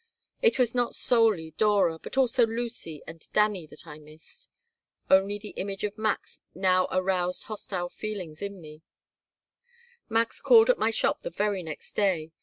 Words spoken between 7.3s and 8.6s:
hostile feelings in